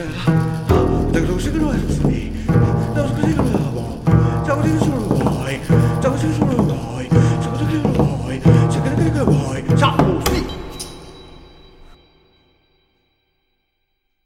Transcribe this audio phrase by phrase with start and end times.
[0.00, 2.29] Douglas, Douglas, Douglas.